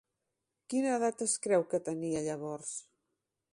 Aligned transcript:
Quina 0.73 0.93
edat 0.99 1.21
es 1.27 1.35
creu 1.45 1.67
que 1.75 1.83
tenia 1.91 2.25
llavors? 2.31 2.75